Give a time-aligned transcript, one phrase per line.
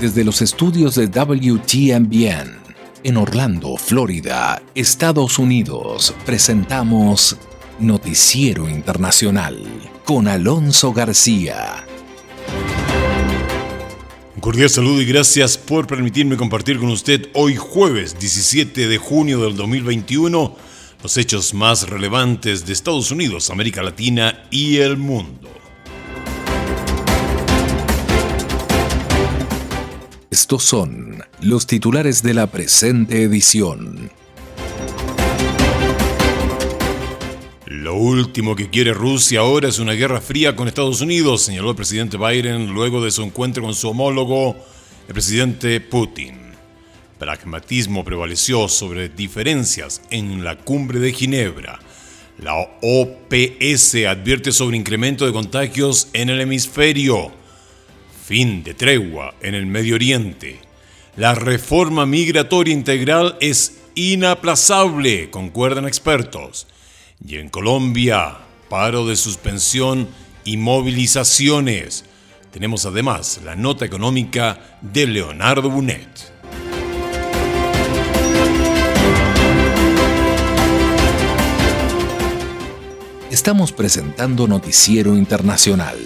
[0.00, 2.56] Desde los estudios de WTMBN
[3.02, 7.36] en Orlando, Florida, Estados Unidos, presentamos
[7.80, 9.60] Noticiero Internacional
[10.04, 11.84] con Alonso García.
[14.36, 19.40] Un cordial saludo y gracias por permitirme compartir con usted hoy jueves 17 de junio
[19.40, 20.56] del 2021
[21.02, 25.57] los hechos más relevantes de Estados Unidos, América Latina y el mundo.
[30.40, 34.08] Estos son los titulares de la presente edición.
[37.66, 41.76] Lo último que quiere Rusia ahora es una guerra fría con Estados Unidos, señaló el
[41.76, 44.54] presidente Biden luego de su encuentro con su homólogo,
[45.08, 46.36] el presidente Putin.
[47.18, 51.80] Pragmatismo prevaleció sobre diferencias en la cumbre de Ginebra.
[52.40, 57.32] La OPS advierte sobre incremento de contagios en el hemisferio
[58.28, 60.60] fin de tregua en el Medio Oriente.
[61.16, 66.66] La reforma migratoria integral es inaplazable, concuerdan expertos.
[67.26, 68.36] Y en Colombia,
[68.68, 70.08] paro de suspensión
[70.44, 72.04] y movilizaciones.
[72.52, 76.30] Tenemos además la nota económica de Leonardo Bunet.
[83.30, 85.96] Estamos presentando Noticiero Internacional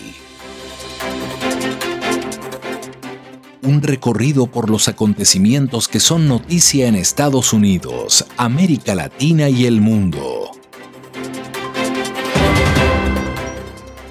[3.62, 9.80] un recorrido por los acontecimientos que son noticia en Estados Unidos, América Latina y el
[9.80, 10.50] mundo.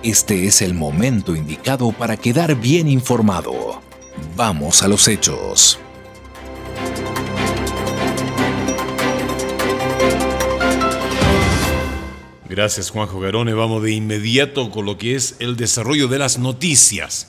[0.03, 3.81] Este es el momento indicado para quedar bien informado.
[4.35, 5.79] Vamos a los hechos.
[12.49, 13.53] Gracias Juanjo Garone.
[13.53, 17.27] Vamos de inmediato con lo que es el desarrollo de las noticias.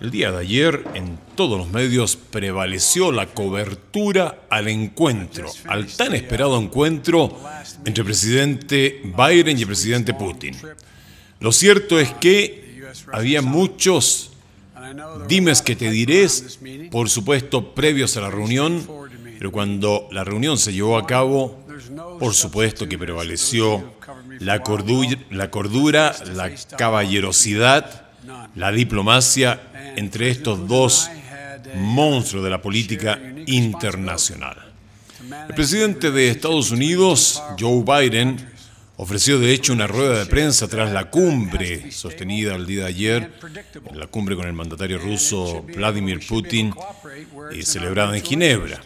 [0.00, 6.14] El día de ayer en todos los medios prevaleció la cobertura al encuentro, al tan
[6.14, 7.36] esperado encuentro
[7.84, 10.56] entre el presidente Biden y el presidente Putin.
[11.40, 12.80] Lo cierto es que
[13.12, 14.30] había muchos
[15.26, 16.28] dimes que te diré,
[16.92, 18.86] por supuesto, previos a la reunión,
[19.38, 21.58] pero cuando la reunión se llevó a cabo,
[22.20, 23.94] por supuesto que prevaleció
[24.38, 24.62] la la,
[25.50, 28.08] cordura, la caballerosidad,
[28.54, 29.60] la diplomacia
[29.98, 31.10] entre estos dos
[31.74, 34.56] monstruos de la política internacional.
[35.48, 38.36] El presidente de Estados Unidos, Joe Biden,
[38.96, 43.32] ofreció de hecho una rueda de prensa tras la cumbre sostenida el día de ayer,
[43.94, 46.72] la cumbre con el mandatario ruso Vladimir Putin,
[47.52, 48.80] y celebrada en Ginebra.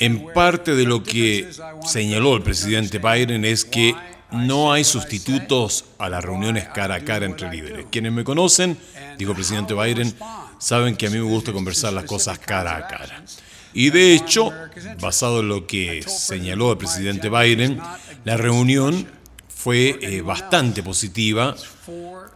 [0.00, 1.48] En parte de lo que
[1.84, 3.94] señaló el presidente Biden es que
[4.30, 7.86] no hay sustitutos a las reuniones cara a cara entre líderes.
[7.90, 8.76] Quienes me conocen,
[9.18, 10.14] dijo el presidente Biden,
[10.58, 13.24] saben que a mí me gusta conversar las cosas cara a cara.
[13.74, 14.50] Y de hecho,
[15.00, 17.78] basado en lo que señaló el presidente Biden,
[18.24, 19.06] la reunión
[19.48, 21.54] fue eh, bastante positiva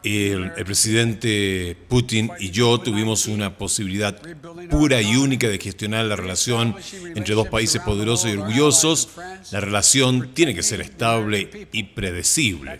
[0.04, 4.20] el, presidente Putin y yo tuvimos una posibilidad
[4.70, 6.74] pura y única de gestionar la relación
[7.14, 9.10] entre dos países poderosos y orgullosos.
[9.50, 12.78] La relación tiene que ser estable y predecible.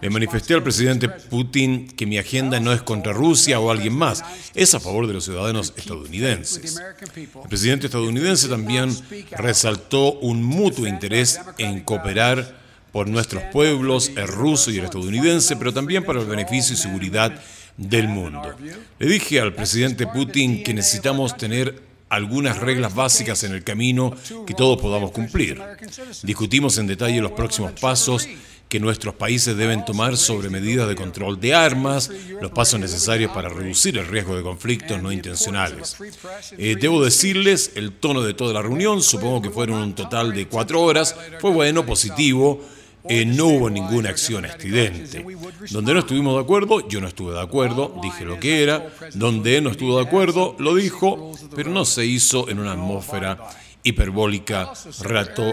[0.00, 4.22] Le manifesté al presidente Putin que mi agenda no es contra Rusia o alguien más,
[4.54, 6.80] es a favor de los ciudadanos estadounidenses.
[7.16, 8.94] El presidente estadounidense también
[9.32, 12.61] resaltó un mutuo interés en cooperar
[12.92, 17.32] por nuestros pueblos, el ruso y el estadounidense, pero también para el beneficio y seguridad
[17.76, 18.54] del mundo.
[18.98, 24.14] Le dije al presidente Putin que necesitamos tener algunas reglas básicas en el camino
[24.46, 25.60] que todos podamos cumplir.
[26.22, 28.28] Discutimos en detalle los próximos pasos
[28.68, 32.10] que nuestros países deben tomar sobre medidas de control de armas,
[32.40, 35.96] los pasos necesarios para reducir el riesgo de conflictos no intencionales.
[36.56, 40.48] Eh, debo decirles, el tono de toda la reunión, supongo que fueron un total de
[40.48, 42.62] cuatro horas, fue bueno, positivo,
[43.08, 45.24] eh, no hubo ninguna acción estridente.
[45.70, 48.92] Donde no estuvimos de acuerdo, yo no estuve de acuerdo, dije lo que era.
[49.14, 53.38] Donde no estuvo de acuerdo, lo dijo, pero no se hizo en una atmósfera
[53.82, 55.52] hiperbólica, relató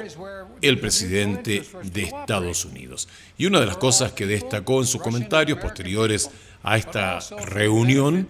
[0.62, 3.08] el presidente de Estados Unidos.
[3.38, 6.30] Y una de las cosas que destacó en sus comentarios posteriores
[6.62, 8.28] a esta reunión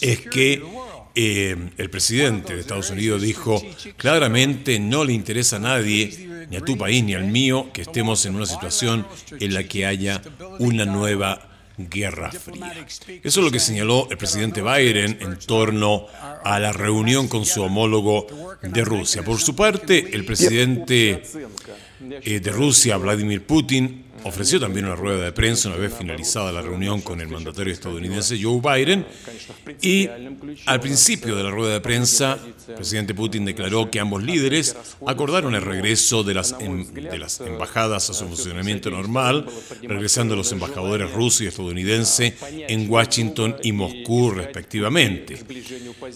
[0.00, 0.62] es que
[1.14, 3.62] eh, el presidente de Estados Unidos dijo,
[3.96, 8.24] claramente no le interesa a nadie, ni a tu país ni al mío, que estemos
[8.26, 9.06] en una situación
[9.40, 10.20] en la que haya
[10.58, 12.86] una nueva guerra fría.
[13.22, 16.06] Eso es lo que señaló el presidente Biden en torno
[16.44, 18.26] a la reunión con su homólogo
[18.62, 19.24] de Rusia.
[19.24, 21.22] Por su parte, el presidente
[22.22, 26.62] eh, de Rusia, Vladimir Putin, ofreció también una rueda de prensa una vez finalizada la
[26.62, 29.06] reunión con el mandatario estadounidense Joe Biden.
[29.80, 30.08] Y
[30.66, 32.38] al principio de la rueda de prensa
[32.68, 34.76] el presidente Putin declaró que ambos líderes
[35.06, 39.46] acordaron el regreso de las, em, de las embajadas a su funcionamiento normal,
[39.82, 42.34] regresando los embajadores ruso y estadounidense
[42.68, 45.38] en Washington y Moscú respectivamente.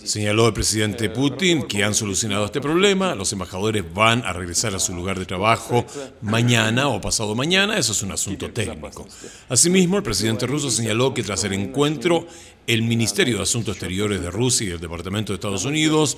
[0.05, 4.79] Señaló el presidente Putin que han solucionado este problema, los embajadores van a regresar a
[4.79, 5.85] su lugar de trabajo
[6.23, 9.07] mañana o pasado mañana, eso es un asunto técnico.
[9.49, 12.27] Asimismo, el presidente ruso señaló que tras el encuentro,
[12.67, 16.17] el Ministerio de Asuntos Exteriores de Rusia y el Departamento de Estados Unidos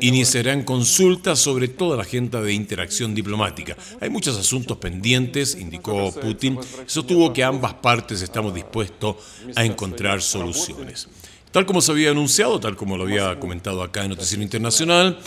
[0.00, 3.76] iniciarán consultas sobre toda la agenda de interacción diplomática.
[4.00, 6.58] Hay muchos asuntos pendientes, indicó Putin.
[6.86, 9.16] Sostuvo que ambas partes estamos dispuestos
[9.54, 11.08] a encontrar soluciones.
[11.50, 15.18] Tal como se había anunciado, tal como lo había comentado acá en Noticiero Internacional,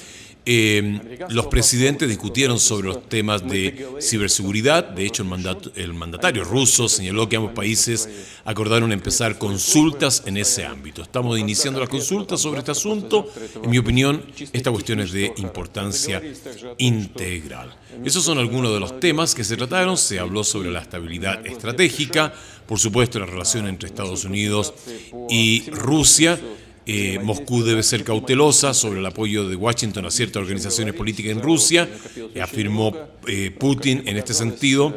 [0.44, 4.90] eh, los presidentes discutieron sobre los temas de ciberseguridad.
[4.90, 8.10] De hecho, el, el, mandatario ruso señaló que ambos países
[8.44, 11.04] acordaron empezar consultas en ese ámbito.
[11.04, 13.32] Estamos iniciando las consultas sobre este asunto.
[13.64, 16.22] En mi opinión, esta cuestión es de importancia
[16.80, 17.78] integral.
[18.04, 19.96] Esos son algunos de los temas que se trataron.
[19.96, 22.34] Se habló sobre la estabilidad estratégica,
[22.66, 24.74] por supuesto, la relación entre Estados Unidos
[25.30, 26.40] y Rusia
[26.94, 31.42] eh, Moscú debe ser cautelosa sobre el apoyo de Washington a ciertas organizaciones políticas en
[31.42, 31.90] Rusia,
[32.42, 32.94] afirmó
[33.28, 34.94] eh, Putin en este sentido.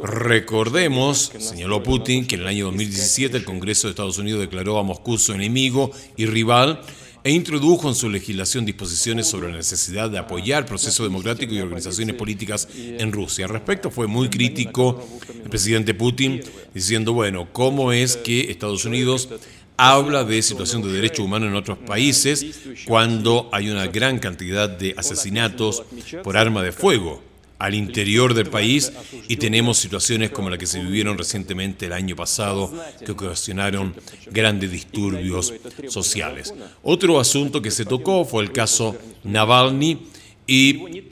[0.00, 4.84] Recordemos, señaló Putin, que en el año 2017 el Congreso de Estados Unidos declaró a
[4.84, 6.80] Moscú su enemigo y rival
[7.24, 11.60] e introdujo en su legislación disposiciones sobre la necesidad de apoyar el proceso democrático y
[11.60, 13.46] organizaciones políticas en Rusia.
[13.46, 15.04] Al respecto fue muy crítico
[15.42, 16.40] el presidente Putin
[16.72, 19.28] diciendo, bueno, ¿cómo es que Estados Unidos
[19.76, 24.94] habla de situación de derechos humanos en otros países cuando hay una gran cantidad de
[24.96, 25.82] asesinatos
[26.22, 27.22] por arma de fuego
[27.62, 28.92] al interior del país
[29.28, 32.72] y tenemos situaciones como la que se vivieron recientemente el año pasado
[33.04, 33.94] que ocasionaron
[34.32, 35.54] grandes disturbios
[35.88, 36.52] sociales.
[36.82, 40.08] Otro asunto que se tocó fue el caso Navalny
[40.46, 41.02] y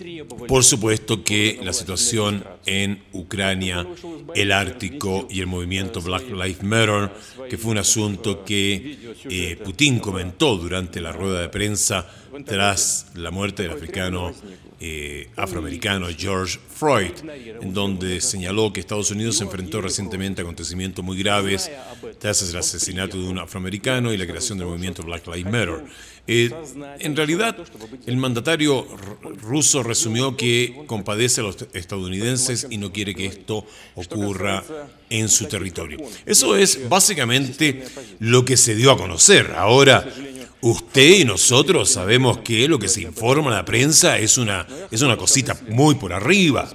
[0.48, 3.86] por supuesto que la situación en Ucrania,
[4.34, 7.10] el Ártico y el movimiento Black Lives Matter,
[7.48, 8.98] que fue un asunto que
[9.28, 12.10] eh, Putin comentó durante la rueda de prensa
[12.44, 14.32] tras la muerte del africano
[14.82, 17.12] eh, afroamericano George Floyd,
[17.60, 21.70] en donde señaló que Estados Unidos se enfrentó recientemente a acontecimientos muy graves
[22.18, 25.84] tras el asesinato de un afroamericano y la creación del movimiento Black Lives Matter.
[26.32, 26.48] Eh,
[27.00, 27.56] en realidad,
[28.06, 28.86] el mandatario
[29.42, 33.66] ruso resumió que compadece a los estadounidenses y no quiere que esto
[33.96, 34.62] ocurra
[35.08, 35.98] en su territorio.
[36.24, 37.84] Eso es básicamente
[38.20, 39.54] lo que se dio a conocer.
[39.56, 40.06] Ahora,
[40.60, 45.02] usted y nosotros sabemos que lo que se informa en la prensa es una, es
[45.02, 46.70] una cosita muy por arriba.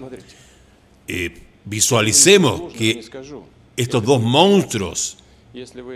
[1.08, 3.06] Eh, visualicemos que
[3.78, 5.18] estos dos monstruos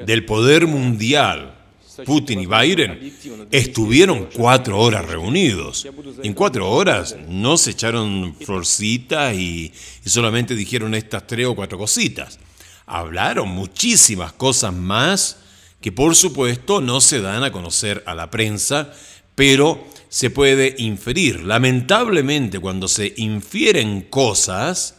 [0.05, 1.58] del poder mundial,
[2.05, 3.13] Putin y Biden,
[3.51, 5.87] estuvieron cuatro horas reunidos.
[6.23, 9.73] En cuatro horas no se echaron florcitas y,
[10.05, 12.39] y solamente dijeron estas tres o cuatro cositas.
[12.85, 15.37] Hablaron muchísimas cosas más
[15.81, 18.93] que por supuesto no se dan a conocer a la prensa,
[19.35, 21.41] pero se puede inferir.
[21.43, 24.95] Lamentablemente cuando se infieren cosas,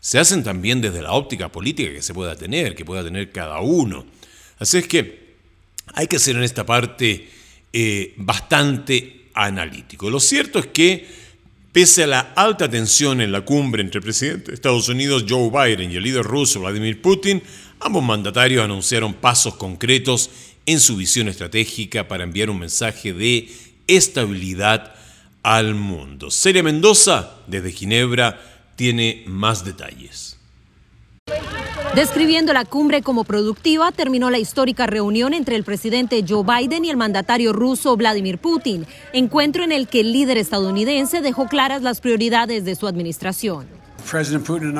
[0.00, 3.60] se hacen también desde la óptica política que se pueda tener, que pueda tener cada
[3.60, 4.04] uno.
[4.58, 5.23] Así es que
[5.94, 7.28] hay que ser en esta parte
[7.72, 10.10] eh, bastante analítico.
[10.10, 11.06] Lo cierto es que,
[11.72, 15.50] pese a la alta tensión en la cumbre entre el presidente de Estados Unidos Joe
[15.50, 17.42] Biden y el líder ruso Vladimir Putin,
[17.80, 20.30] ambos mandatarios anunciaron pasos concretos
[20.66, 23.48] en su visión estratégica para enviar un mensaje de
[23.86, 24.94] estabilidad
[25.42, 26.30] al mundo.
[26.30, 28.40] Celia Mendoza, desde Ginebra,
[28.76, 30.38] tiene más detalles.
[31.94, 36.90] Describiendo la cumbre como productiva, terminó la histórica reunión entre el presidente Joe Biden y
[36.90, 42.00] el mandatario ruso Vladimir Putin, encuentro en el que el líder estadounidense dejó claras las
[42.00, 43.66] prioridades de su administración.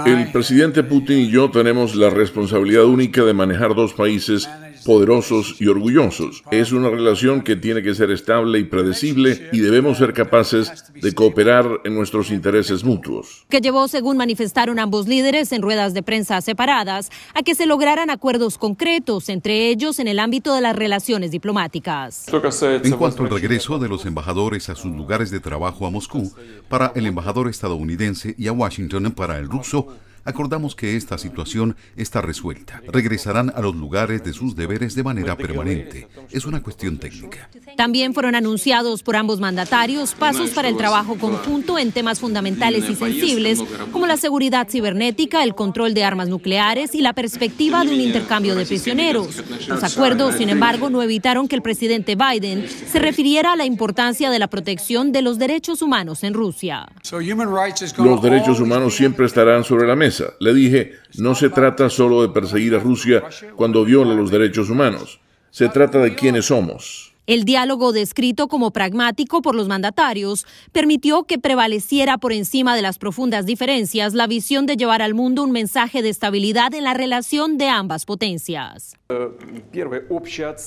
[0.07, 4.49] El presidente Putin y yo tenemos la responsabilidad única de manejar dos países
[4.85, 6.43] poderosos y orgullosos.
[6.51, 11.13] Es una relación que tiene que ser estable y predecible y debemos ser capaces de
[11.15, 13.45] cooperar en nuestros intereses mutuos.
[13.49, 18.11] Que llevó, según manifestaron ambos líderes en ruedas de prensa separadas, a que se lograran
[18.11, 22.27] acuerdos concretos, entre ellos en el ámbito de las relaciones diplomáticas.
[22.29, 26.33] En cuanto al regreso de los embajadores a sus lugares de trabajo a Moscú,
[26.69, 29.89] para el embajador estadounidense y a Washington para el ruso,
[30.25, 32.81] Acordamos que esta situación está resuelta.
[32.89, 36.09] Regresarán a los lugares de sus deberes de manera permanente.
[36.31, 37.51] Es una cuestión técnica.
[37.77, 42.95] También fueron anunciados por ambos mandatarios pasos para el trabajo conjunto en temas fundamentales y
[42.95, 43.63] sensibles
[43.93, 48.55] como la seguridad cibernética, el control de armas nucleares y la perspectiva de un intercambio
[48.55, 49.43] de prisioneros.
[49.69, 54.31] Los acuerdos, sin embargo, no evitaron que el presidente Biden se refiriera a la importancia
[54.31, 56.87] de la protección de los derechos humanos en Rusia.
[57.99, 60.35] Los derechos humanos siempre estarán sobre la mesa.
[60.41, 63.23] Le dije, no se trata solo de perseguir a Rusia
[63.57, 65.21] cuando viola los derechos humanos.
[65.51, 67.13] Se trata de quiénes somos.
[67.27, 72.99] El diálogo descrito como pragmático por los mandatarios permitió que prevaleciera por encima de las
[72.99, 77.57] profundas diferencias la visión de llevar al mundo un mensaje de estabilidad en la relación
[77.57, 78.95] de ambas potencias.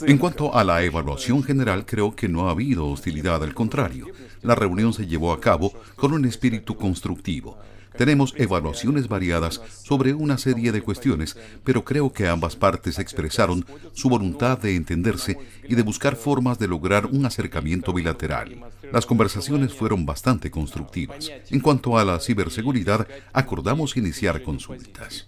[0.08, 4.08] En cuanto a la evaluación general, creo que no ha habido hostilidad, al contrario.
[4.42, 7.60] La reunión se llevó a cabo con un espíritu constructivo.
[7.98, 14.10] Tenemos evaluaciones variadas sobre una serie de cuestiones, pero creo que ambas partes expresaron su
[14.10, 15.38] voluntad de entenderse
[15.68, 18.60] y de buscar formas de lograr un acercamiento bilateral.
[18.92, 21.32] Las conversaciones fueron bastante constructivas.
[21.50, 25.27] En cuanto a la ciberseguridad, acordamos iniciar consultas.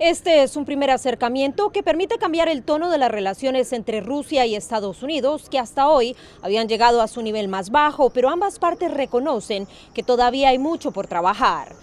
[0.00, 4.46] Este es un primer acercamiento que permite cambiar el tono de las relaciones entre Rusia
[4.46, 8.60] y Estados Unidos, que hasta hoy habían llegado a su nivel más bajo, pero ambas
[8.60, 11.74] partes reconocen que todavía hay mucho por trabajar.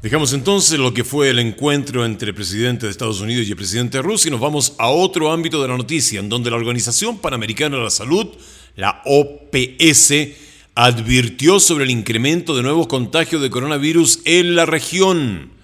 [0.00, 3.56] Dejamos entonces lo que fue el encuentro entre el presidente de Estados Unidos y el
[3.56, 6.56] presidente de Rusia y nos vamos a otro ámbito de la noticia, en donde la
[6.56, 8.28] Organización Panamericana de la Salud,
[8.76, 10.14] la OPS,
[10.74, 15.59] advirtió sobre el incremento de nuevos contagios de coronavirus en la región.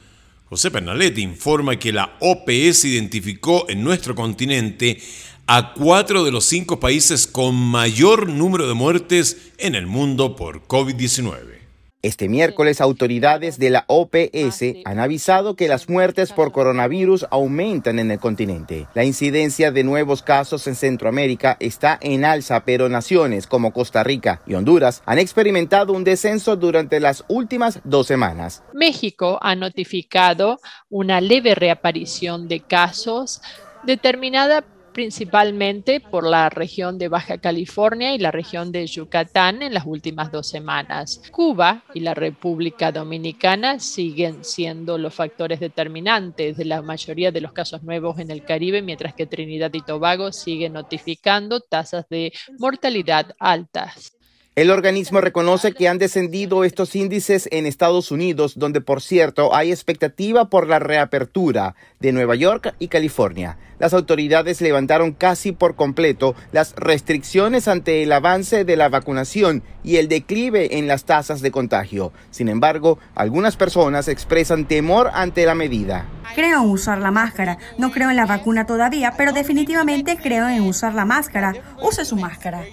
[0.49, 5.01] José Pernalete informa que la OPS identificó en nuestro continente
[5.49, 10.63] a cuatro de los cinco países con mayor número de muertes en el mundo por
[10.69, 11.66] COVID-19.
[12.07, 18.13] Este miércoles, autoridades de la OPS han avisado que las muertes por coronavirus aumentan en
[18.13, 18.87] el continente.
[18.95, 24.41] La incidencia de nuevos casos en Centroamérica está en alza, pero naciones como Costa Rica
[24.47, 28.63] y Honduras han experimentado un descenso durante las últimas dos semanas.
[28.73, 33.43] México ha notificado una leve reaparición de casos
[33.83, 34.65] determinada
[34.97, 40.33] principalmente por la región de Baja California y la región de Yucatán en las últimas
[40.33, 41.21] dos semanas.
[41.31, 47.53] Cuba y la República Dominicana siguen siendo los factores determinantes de la mayoría de los
[47.53, 53.35] casos nuevos en el Caribe, mientras que Trinidad y Tobago siguen notificando tasas de mortalidad
[53.39, 54.16] altas.
[54.57, 59.71] El organismo reconoce que han descendido estos índices en Estados Unidos, donde por cierto hay
[59.71, 63.59] expectativa por la reapertura de Nueva York y California.
[63.79, 69.97] Las autoridades levantaron casi por completo las restricciones ante el avance de la vacunación y
[69.97, 72.15] el declive en las tasas de contagio.
[72.31, 76.07] Sin embargo, algunas personas expresan temor ante la medida.
[76.35, 77.59] Creo en usar la máscara.
[77.77, 81.53] No creo en la vacuna todavía, pero definitivamente creo en usar la máscara.
[81.83, 82.65] Use su máscara.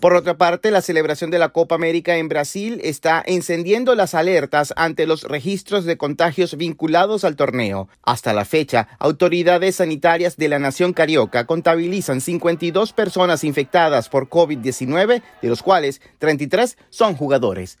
[0.00, 4.72] Por otra parte, la celebración de la Copa América en Brasil está encendiendo las alertas
[4.76, 7.88] ante los registros de contagios vinculados al torneo.
[8.04, 15.20] Hasta la fecha, autoridades sanitarias de la nación carioca contabilizan 52 personas infectadas por COVID-19,
[15.42, 17.80] de los cuales 33 son jugadores.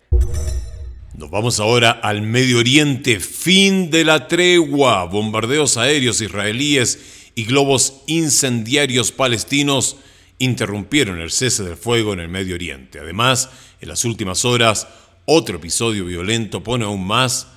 [1.14, 8.02] Nos vamos ahora al Medio Oriente, fin de la tregua, bombardeos aéreos israelíes y globos
[8.08, 9.98] incendiarios palestinos
[10.38, 13.00] interrumpieron el cese del fuego en el Medio Oriente.
[13.00, 14.86] Además, en las últimas horas,
[15.24, 17.48] otro episodio violento pone aún más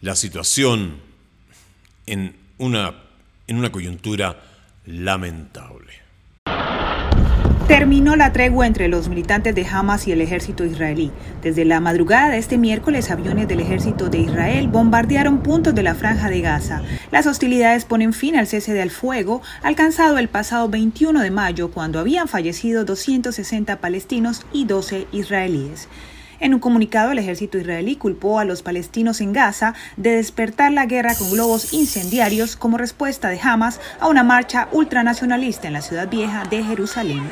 [0.00, 1.00] la situación
[2.06, 2.94] en una,
[3.46, 4.42] en una coyuntura
[4.86, 6.03] lamentable.
[7.68, 11.10] Terminó la tregua entre los militantes de Hamas y el ejército israelí.
[11.40, 15.94] Desde la madrugada de este miércoles, aviones del ejército de Israel bombardearon puntos de la
[15.94, 16.82] franja de Gaza.
[17.10, 21.98] Las hostilidades ponen fin al cese del fuego alcanzado el pasado 21 de mayo, cuando
[21.98, 25.88] habían fallecido 260 palestinos y 12 israelíes.
[26.40, 30.84] En un comunicado, el ejército israelí culpó a los palestinos en Gaza de despertar la
[30.84, 36.10] guerra con globos incendiarios como respuesta de Hamas a una marcha ultranacionalista en la ciudad
[36.10, 37.22] vieja de Jerusalén.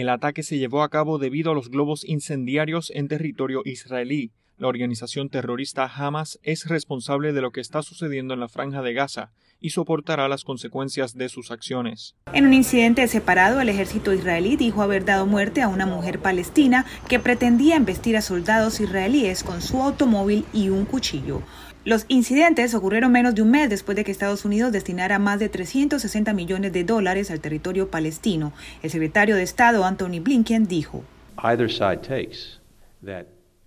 [0.00, 4.32] El ataque se llevó a cabo debido a los globos incendiarios en territorio israelí.
[4.56, 8.94] La organización terrorista Hamas es responsable de lo que está sucediendo en la franja de
[8.94, 9.30] Gaza
[9.60, 12.14] y soportará las consecuencias de sus acciones.
[12.32, 16.86] En un incidente separado, el ejército israelí dijo haber dado muerte a una mujer palestina
[17.06, 21.42] que pretendía embestir a soldados israelíes con su automóvil y un cuchillo.
[21.90, 25.48] Los incidentes ocurrieron menos de un mes después de que Estados Unidos destinara más de
[25.48, 28.52] 360 millones de dólares al territorio palestino.
[28.84, 31.02] El secretario de Estado Anthony Blinken dijo,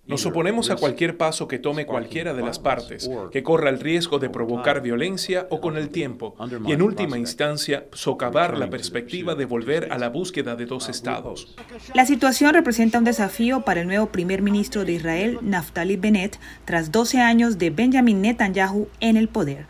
[0.06, 4.18] Nos oponemos a cualquier paso que tome cualquiera de las partes, que corra el riesgo
[4.18, 9.46] de provocar violencia o con el tiempo, y en última instancia, socavar la perspectiva de
[9.46, 11.56] volver a la búsqueda de dos estados.
[11.94, 16.92] La situación representa un desafío para el nuevo primer ministro de Israel, Naftali Bennett, tras
[16.92, 19.66] 12 años de Benjamin Netanyahu en el poder.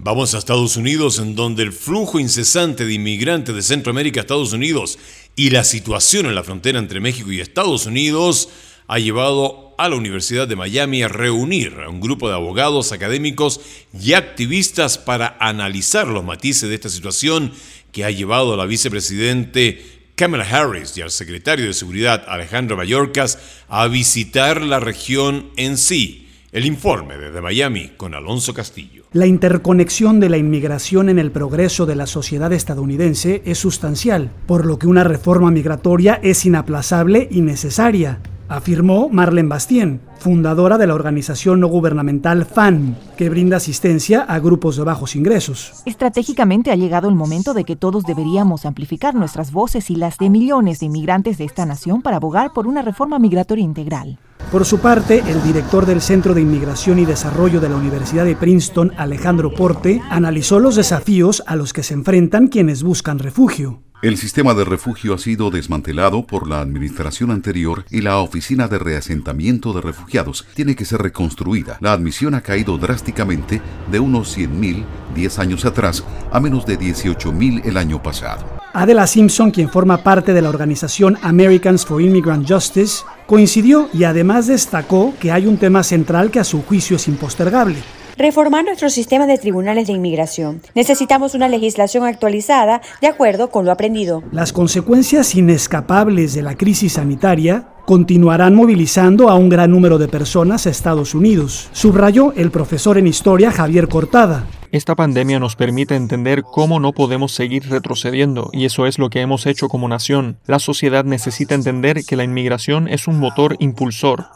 [0.00, 4.52] Vamos a Estados Unidos, en donde el flujo incesante de inmigrantes de Centroamérica a Estados
[4.52, 4.98] Unidos
[5.34, 8.48] y la situación en la frontera entre México y Estados Unidos
[8.88, 13.60] ha llevado a la Universidad de Miami a reunir a un grupo de abogados, académicos
[13.92, 17.52] y activistas para analizar los matices de esta situación
[17.92, 23.38] que ha llevado a la vicepresidente Kamala Harris y al secretario de Seguridad Alejandro Mayorkas
[23.68, 26.24] a visitar la región en sí.
[26.50, 29.04] El informe desde Miami con Alonso Castillo.
[29.12, 34.64] La interconexión de la inmigración en el progreso de la sociedad estadounidense es sustancial, por
[34.64, 40.94] lo que una reforma migratoria es inaplazable y necesaria afirmó Marlene Bastien, fundadora de la
[40.94, 45.82] organización no gubernamental FAN, que brinda asistencia a grupos de bajos ingresos.
[45.84, 50.30] Estratégicamente ha llegado el momento de que todos deberíamos amplificar nuestras voces y las de
[50.30, 54.18] millones de inmigrantes de esta nación para abogar por una reforma migratoria integral.
[54.50, 58.34] Por su parte, el director del Centro de Inmigración y Desarrollo de la Universidad de
[58.34, 63.82] Princeton, Alejandro Porte, analizó los desafíos a los que se enfrentan quienes buscan refugio.
[64.00, 68.78] El sistema de refugio ha sido desmantelado por la administración anterior y la Oficina de
[68.78, 71.78] Reasentamiento de Refugiados tiene que ser reconstruida.
[71.80, 74.84] La admisión ha caído drásticamente de unos 100.000
[75.16, 78.46] 10 años atrás a menos de 18.000 el año pasado.
[78.72, 84.46] Adela Simpson, quien forma parte de la organización Americans for Immigrant Justice, coincidió y además
[84.46, 87.78] destacó que hay un tema central que a su juicio es impostergable
[88.18, 90.60] reformar nuestro sistema de tribunales de inmigración.
[90.74, 94.24] Necesitamos una legislación actualizada de acuerdo con lo aprendido.
[94.32, 100.66] Las consecuencias inescapables de la crisis sanitaria continuarán movilizando a un gran número de personas
[100.66, 104.46] a Estados Unidos, subrayó el profesor en historia Javier Cortada.
[104.72, 109.22] Esta pandemia nos permite entender cómo no podemos seguir retrocediendo y eso es lo que
[109.22, 110.38] hemos hecho como nación.
[110.44, 114.26] La sociedad necesita entender que la inmigración es un motor impulsor.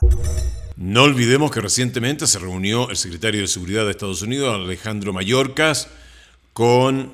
[0.82, 5.86] No olvidemos que recientemente se reunió el secretario de Seguridad de Estados Unidos, Alejandro Mayorkas,
[6.52, 7.12] con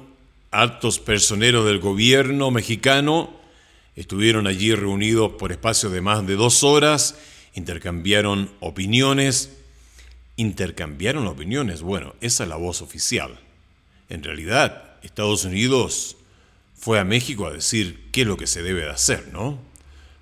[0.50, 3.30] altos personeros del gobierno mexicano.
[3.94, 7.18] Estuvieron allí reunidos por espacio de más de dos horas,
[7.52, 9.50] intercambiaron opiniones.
[10.36, 13.38] Intercambiaron opiniones, bueno, esa es la voz oficial.
[14.08, 16.16] En realidad, Estados Unidos
[16.74, 19.67] fue a México a decir qué es lo que se debe de hacer, ¿no?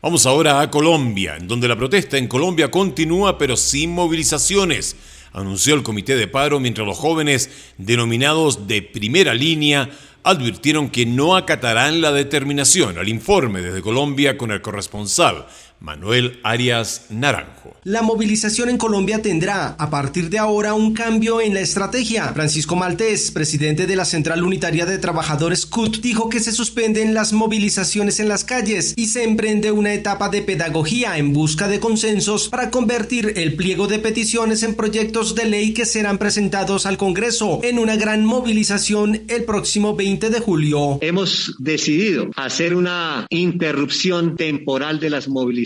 [0.03, 4.95] Vamos ahora a Colombia, en donde la protesta en Colombia continúa pero sin movilizaciones,
[5.33, 9.89] anunció el comité de paro mientras los jóvenes denominados de primera línea
[10.23, 15.47] advirtieron que no acatarán la determinación al informe desde Colombia con el corresponsal
[15.81, 17.77] Manuel Arias Naranjo.
[17.85, 22.29] La movilización en Colombia tendrá a partir de ahora un cambio en la estrategia.
[22.33, 27.33] Francisco Maltés, presidente de la Central Unitaria de Trabajadores CUT, dijo que se suspenden las
[27.33, 32.49] movilizaciones en las calles y se emprende una etapa de pedagogía en busca de consensos
[32.49, 37.61] para convertir el pliego de peticiones en proyectos de ley que serán presentados al Congreso
[37.63, 40.99] en una gran movilización el próximo 20 de julio.
[41.01, 45.66] Hemos decidido hacer una interrupción temporal de las movilizaciones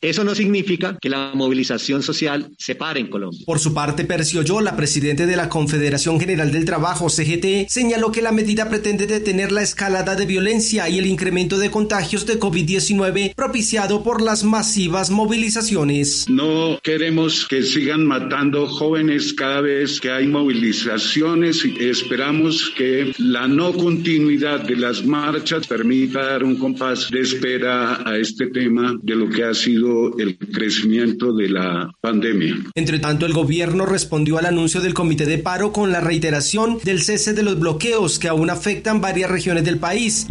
[0.00, 3.40] eso no significa que la movilización social se pare en Colombia.
[3.46, 8.12] Por su parte, Percio Yo, la presidente de la Confederación General del Trabajo, CGT, señaló
[8.12, 12.38] que la medida pretende detener la escalada de violencia y el incremento de contagios de
[12.38, 16.26] COVID-19 propiciado por las masivas movilizaciones.
[16.28, 23.48] No queremos que sigan matando jóvenes cada vez que hay movilizaciones y esperamos que la
[23.48, 29.14] no continuidad de las marchas permita dar un compás de espera a este tema de
[29.14, 32.56] lo que ha sido el crecimiento de la pandemia.
[32.74, 37.00] Entre tanto, el gobierno respondió al anuncio del comité de paro con la reiteración del
[37.00, 40.26] cese de los bloqueos que aún afectan varias regiones del país.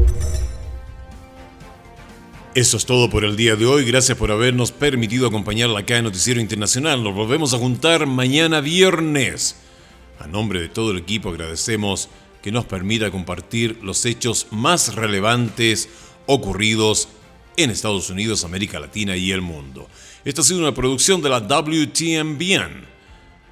[2.56, 3.86] Eso es todo por el día de hoy.
[3.86, 7.04] Gracias por habernos permitido acompañarla acá en Noticiero Internacional.
[7.04, 9.56] Nos volvemos a juntar mañana viernes.
[10.20, 12.10] A nombre de todo el equipo agradecemos
[12.42, 15.90] que nos permita compartir los hechos más relevantes
[16.26, 17.08] ocurridos
[17.63, 19.89] en Estados Unidos, América Latina y el mundo.
[20.24, 22.88] Esta ha sido una producción de la WTMBN.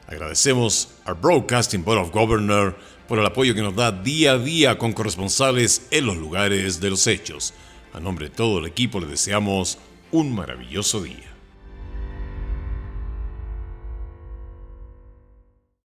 [0.08, 2.76] Agradecemos al Broadcasting Board of Governors
[3.08, 6.90] por el apoyo que nos da día a día con corresponsales en los lugares de
[6.90, 7.54] los hechos.
[7.94, 9.78] A nombre de todo el equipo le deseamos
[10.12, 11.37] un maravilloso día.